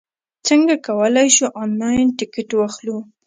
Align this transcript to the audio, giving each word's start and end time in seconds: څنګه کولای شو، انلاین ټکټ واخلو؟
څنګه 0.47 0.73
کولای 0.87 1.27
شو، 1.35 1.47
انلاین 1.61 2.07
ټکټ 2.17 2.49
واخلو؟ 2.55 2.97